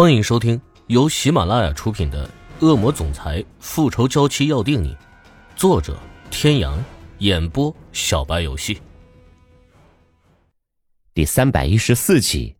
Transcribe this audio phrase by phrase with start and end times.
[0.00, 2.24] 欢迎收听由喜马拉雅出品的
[2.64, 4.94] 《恶魔总裁复仇娇妻要定你》，
[5.56, 5.98] 作者：
[6.30, 6.78] 天阳，
[7.18, 8.80] 演播：小白游戏。
[11.14, 12.54] 第三百一十四集。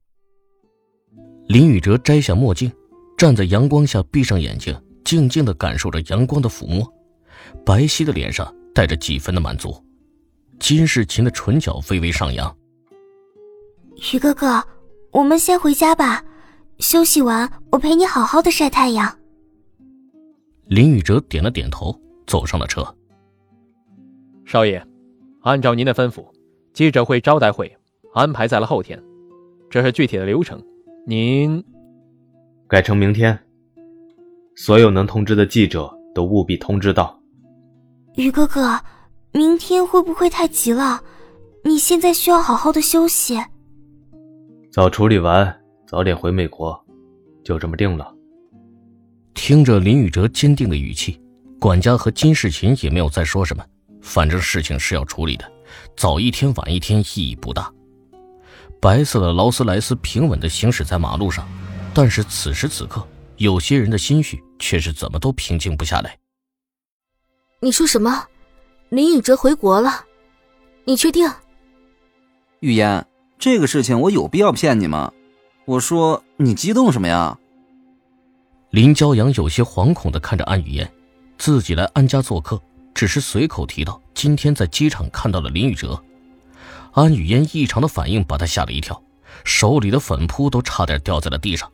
[1.46, 2.72] 林宇哲摘下墨镜，
[3.16, 6.92] 站在阳光下，闭上眼睛，静静的感受着阳光的抚摸。
[7.64, 9.80] 白皙的脸上带着几分的满足，
[10.58, 12.52] 金世琴的唇角微微上扬。
[14.12, 14.66] 宇哥哥，
[15.12, 16.24] 我们先回家吧。
[16.78, 19.12] 休息完，我陪你好好的晒太阳。
[20.66, 22.86] 林宇哲点了点头，走上了车。
[24.44, 24.82] 少爷，
[25.42, 26.24] 按照您的吩咐，
[26.72, 27.76] 记者会招待会
[28.14, 29.02] 安排在了后天，
[29.68, 30.62] 这是具体的流程。
[31.04, 31.62] 您
[32.68, 33.36] 改成明天，
[34.54, 37.18] 所有能通知的记者都务必通知到。
[38.14, 38.80] 于哥哥，
[39.32, 41.02] 明天会不会太急了？
[41.64, 43.36] 你现在需要好好的休息。
[44.70, 45.54] 早处理完。
[45.88, 46.78] 早点回美国，
[47.42, 48.14] 就这么定了。
[49.32, 51.18] 听着林宇哲坚定的语气，
[51.58, 53.64] 管家和金世琴也没有再说什么。
[54.02, 55.50] 反正事情是要处理的，
[55.96, 57.72] 早一天晚一天意义不大。
[58.82, 61.48] 白色的劳斯莱斯平稳的行驶在马路上，
[61.94, 63.02] 但是此时此刻，
[63.38, 66.18] 有些人的心绪却是怎么都平静不下来。
[67.60, 68.26] 你说什么？
[68.90, 70.04] 林宇哲回国了？
[70.84, 71.26] 你确定？
[72.60, 73.06] 玉嫣，
[73.38, 75.10] 这个事情我有必要骗你吗？
[75.68, 77.38] 我说你激动什么呀？
[78.70, 80.90] 林骄阳有些惶恐的看着安雨嫣，
[81.36, 82.58] 自己来安家做客，
[82.94, 86.02] 只是随口提到今天在机场看到了林宇哲。
[86.94, 88.98] 安雨嫣异常的反应把他吓了一跳，
[89.44, 91.70] 手里的粉扑都差点掉在了地上。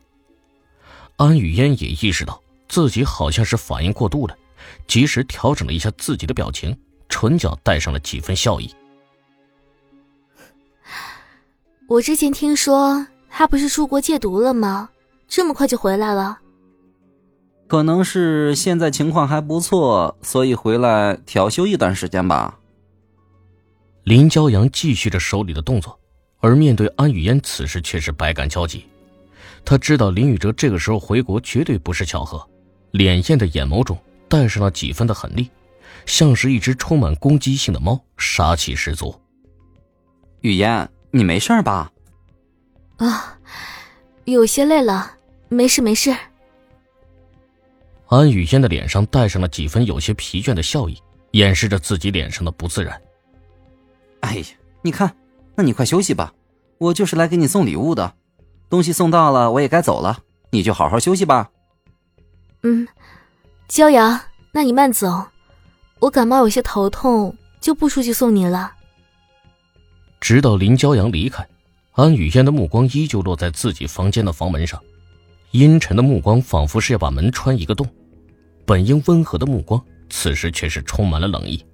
[1.15, 4.37] 安雨嫣也意识到自己好像是反应过度了，
[4.87, 8.69] 及时调整了一下自己的表情，唇角带上了几分笑意。
[11.87, 13.07] 我之前听说。
[13.37, 14.89] 他不是出国戒毒了吗？
[15.27, 16.39] 这么快就回来了？
[17.67, 22.57] 可能是现在情况还不错，所以回来调休一段时间吧。
[24.05, 25.99] 林骄阳继续着手里的动作，
[26.39, 28.85] 而面对安雨嫣，此时却是百感交集。
[29.65, 32.41] 他知道林宇哲这个时候回国绝对不是巧合，
[32.93, 33.97] 潋艳的眼眸中
[34.29, 35.49] 带上了几分的狠厉，
[36.05, 39.13] 像是一只充满攻击性的猫，杀气十足。
[40.39, 41.91] 雨嫣，你没事吧？
[42.97, 43.37] 啊，
[44.23, 45.17] 有些累了，
[45.49, 46.15] 没事没事。
[48.07, 51.01] 安雨嫣的脸上带上了几分有些疲倦的笑意，
[51.31, 53.01] 掩饰着自己脸上的不自然。
[54.21, 54.45] 哎呀，
[54.81, 55.13] 你看，
[55.55, 56.33] 那你快休息吧，
[56.77, 58.15] 我就是来给你送礼物的，
[58.69, 60.19] 东西送到了，我也该走了，
[60.51, 61.49] 你就好好休息吧。
[62.63, 62.87] 嗯，
[63.67, 64.19] 骄阳，
[64.51, 65.25] 那你慢走，
[65.99, 68.71] 我感冒有些头痛，就不出去送你了。
[70.21, 71.45] 直到林骄阳离开。
[71.95, 74.83] 安雨嫣的目光依旧落在自己房间的房门上，
[75.51, 77.87] 阴沉的目光仿佛是要把门穿一个洞。
[78.65, 81.65] 本应温和的目光，此时却是充满了冷意。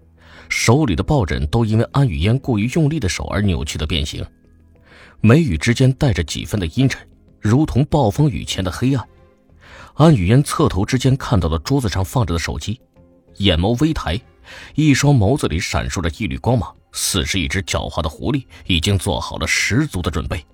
[0.48, 4.24] 手里的抱枕都因为安雨嫣过于用力的手而扭曲的变形，
[5.22, 7.02] 眉宇之间带着几分的阴沉，
[7.40, 9.04] 如同暴风雨前的黑暗。
[9.96, 12.80] 安雨嫣侧头之间看到了桌子上放着的手机，
[13.38, 14.22] 眼眸微抬，
[14.76, 16.76] 一双眸子里闪烁着一缕光芒。
[16.94, 20.46] 似是一只狡猾的狐狸，已经做好了十足的准备。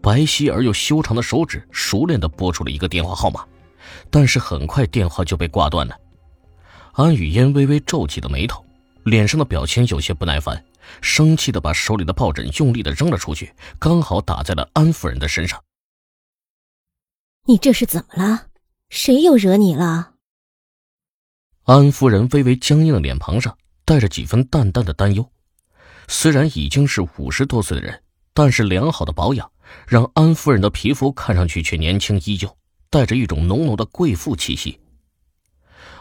[0.00, 3.44] 白皙而又修长的手指熟练地拨出了一个电话号码，
[4.08, 5.98] 但是很快电话就被挂断了。
[6.92, 8.64] 安雨嫣微微皱起了眉头，
[9.04, 10.64] 脸上的表情有些不耐烦，
[11.00, 15.60] 生气地把手里的抱枕用力地扔了出去，刚好打在了安夫人的身上。
[17.46, 18.46] 你这是怎么了？
[18.90, 20.12] 谁又惹你了？
[21.68, 25.30] 安夫人微微僵硬的脸庞上带着几分淡淡的担忧。
[26.06, 28.02] 虽然已经是五十多岁的人，
[28.32, 29.52] 但是良好的保养
[29.86, 32.56] 让安夫人的皮肤看上去却年轻依旧，
[32.88, 34.80] 带着一种浓浓的贵妇气息。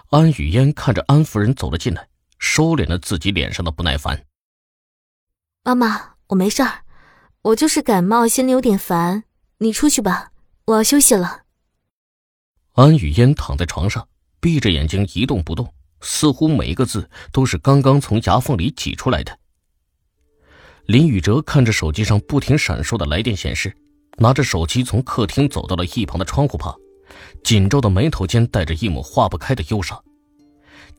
[0.09, 2.07] 安雨嫣看着安夫人走了进来，
[2.39, 4.23] 收敛了自己脸上的不耐烦。
[5.65, 6.85] 妈妈，我没事儿，
[7.41, 9.25] 我就是感冒，心里有点烦。
[9.57, 10.31] 你出去吧，
[10.63, 11.41] 我要休息了。
[12.75, 14.07] 安雨嫣躺在床上，
[14.39, 15.67] 闭着眼睛一动不动，
[16.01, 19.37] 似乎每一个字都是刚刚从牙缝里挤出来的。
[20.85, 23.75] 林宇哲看着手机上不停闪烁的来电显示，
[24.17, 26.73] 拿着手机从客厅走到了一旁的窗户旁，
[27.43, 30.01] 紧皱的眉头间带着一抹化不开的忧伤。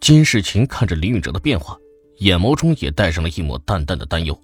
[0.01, 1.77] 金世琴看着林宇哲的变化，
[2.19, 4.39] 眼眸中也带上了一抹淡淡的担忧。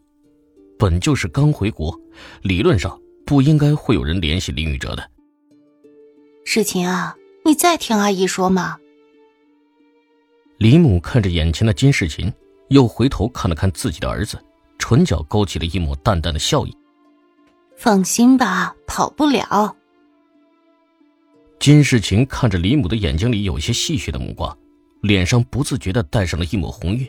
[0.79, 1.95] 本就是刚回国，
[2.43, 5.11] 理论上不应该会有人联系林宇哲的。
[6.45, 8.79] 世琴啊，你在听阿姨说吗。
[10.65, 12.33] 李母看着眼前的金世琴，
[12.69, 14.43] 又回头看了看自己的儿子。
[14.79, 16.75] 唇角勾起了一抹淡淡的笑意。
[17.77, 19.77] 放心吧，跑不了。
[21.61, 24.57] 金世琴看着李母的眼睛里有些戏谑的目光，
[25.03, 27.07] 脸上不自觉的带上了一抹红晕，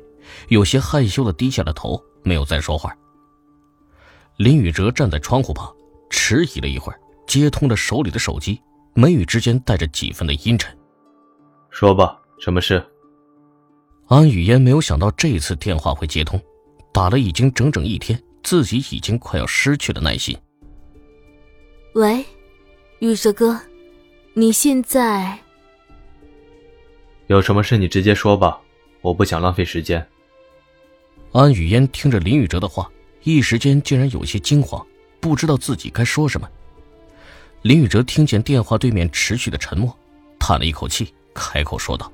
[0.49, 2.93] 有些害羞的低下了头，没有再说话。
[4.35, 5.73] 林宇哲站在窗户旁，
[6.09, 8.61] 迟疑了一会儿，接通了手里的手机，
[8.93, 10.77] 眉宇之间带着几分的阴沉。
[11.69, 12.85] 说吧，什么事？
[14.07, 16.39] 安雨嫣没有想到这次电话会接通，
[16.93, 20.37] 打了已经整整一天，自己已经快要失去了耐心。
[21.93, 22.23] 喂，
[22.99, 23.59] 玉哲哥，
[24.33, 25.39] 你现在
[27.25, 28.61] 有什么事你直接说吧，
[29.01, 30.05] 我不想浪费时间。
[31.31, 32.87] 安雨嫣听着林雨哲的话，
[33.23, 34.85] 一时间竟然有些惊慌，
[35.19, 36.47] 不知道自己该说什么。
[37.63, 39.97] 林雨哲听见电话对面持续的沉默，
[40.37, 42.11] 叹了一口气，开口说道。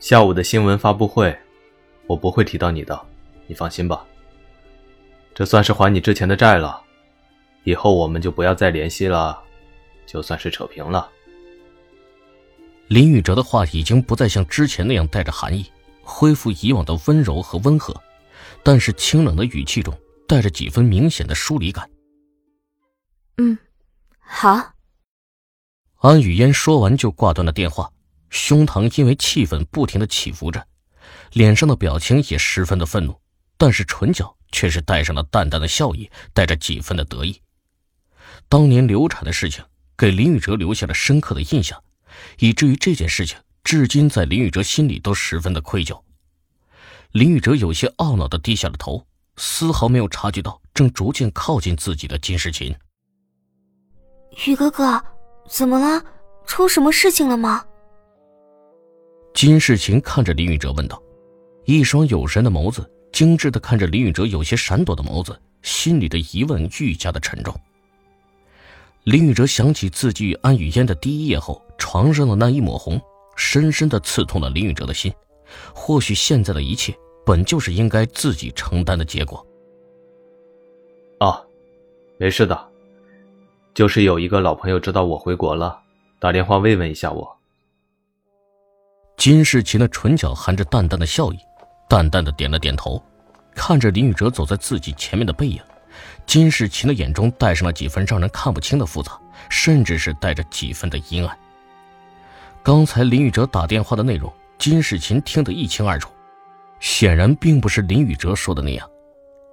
[0.00, 1.36] 下午的新闻发布会，
[2.06, 3.00] 我不会提到你的，
[3.46, 4.06] 你放心吧。
[5.34, 6.80] 这算是还你之前的债了，
[7.64, 9.42] 以后我们就不要再联系了，
[10.06, 11.10] 就算是扯平了。
[12.86, 15.70] 林宇哲的话已经不再像之前那样带着寒意，
[16.02, 17.94] 恢复以往的温柔和温和，
[18.62, 19.92] 但是清冷的语气中
[20.28, 21.90] 带着几分明显的疏离感。
[23.36, 23.58] 嗯，
[24.20, 24.72] 好。
[25.96, 27.90] 安雨嫣说完就挂断了电话。
[28.30, 30.66] 胸膛因为气愤不停的起伏着，
[31.32, 33.20] 脸上的表情也十分的愤怒，
[33.56, 37.40] 但是唇角却是带上了淡淡的笑意，带着几分的得意。
[38.48, 39.64] 当年流产的事情
[39.96, 41.82] 给林宇哲留下了深刻的印象，
[42.38, 46.02] 以至于这件事情至今在林宇哲心里都十分的愧疚。
[47.12, 52.74] 林宇哲有些懊恼的低下了头，丝毫没有察觉到正逐渐靠近自己的金世琴。
[54.46, 55.02] 宇哥哥，
[55.48, 56.04] 怎么了？
[56.46, 57.64] 出什么事情了吗？
[59.38, 61.00] 金世琴看着林宇哲问道，
[61.64, 67.54] 一双有神的眸子精致的看着林宇哲有些闪躲的眸子，心里的疑问愈加的沉重。
[69.04, 73.00] 林宇哲想起自己与安雨嫣的第一夜后床上的那一抹红，
[73.36, 75.14] 深深的刺痛了林宇哲的心。
[75.72, 76.92] 或许现在的一切
[77.24, 79.46] 本就是应该自己承担的结果。
[81.20, 81.40] 啊，
[82.16, 82.68] 没事的，
[83.72, 85.78] 就是有一个老朋友知道我回国了，
[86.18, 87.37] 打电话慰问一下我。
[89.18, 91.40] 金世琴的唇角含着淡淡的笑意，
[91.88, 93.02] 淡淡的点了点头，
[93.52, 95.60] 看着林宇哲走在自己前面的背影，
[96.24, 99.18] 金世琴的眼中带上了几分让人看不清的复杂，
[99.48, 101.36] 甚至是带着几分的阴暗。
[102.62, 106.12] 刚才林宇哲打电话的内容，金世琴听得一清二楚，
[106.78, 108.88] 显然并不是林宇哲说的那样。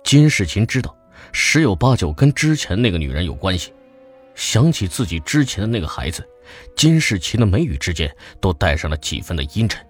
[0.04, 0.96] 金世琴知道，
[1.32, 3.74] 十有八九跟之前那个女人有关系，
[4.36, 6.24] 想起自己之前的那个孩子。
[6.76, 9.86] 金世奇的眉宇之间都带上了几分的阴沉。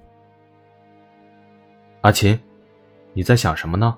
[2.02, 2.40] 阿琴，
[3.14, 3.98] 你在想什么呢？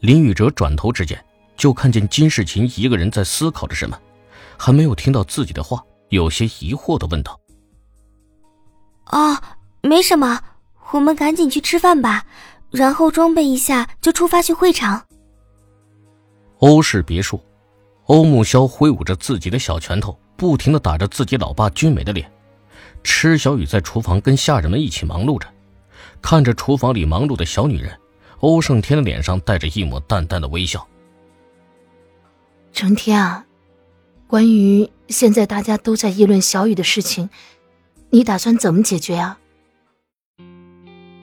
[0.00, 1.22] 林宇哲转头之间，
[1.56, 4.00] 就看见金世琴一个人在思考着什么，
[4.56, 7.38] 还没有听到自己的话，有些疑惑的问道
[9.12, 9.36] ：“哦，
[9.82, 10.42] 没什么，
[10.92, 12.24] 我们赶紧去吃饭吧，
[12.70, 15.06] 然后装备一下就出发去会场。”
[16.60, 17.38] 欧氏别墅，
[18.06, 20.18] 欧木萧挥舞着自己的小拳头。
[20.40, 22.32] 不停的打着自己老爸俊美的脸，
[23.04, 25.46] 池小雨在厨房跟下人们一起忙碌着，
[26.22, 27.94] 看着厨房里忙碌的小女人，
[28.38, 30.88] 欧胜天的脸上带着一抹淡淡的微笑。
[32.72, 33.44] 成天啊，
[34.26, 37.28] 关于现在大家都在议论小雨的事情，
[38.08, 39.38] 你打算怎么解决啊？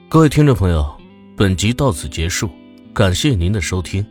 [0.10, 0.96] 各位听众朋友，
[1.36, 2.52] 本集到此结束，
[2.94, 4.06] 感谢您的收听。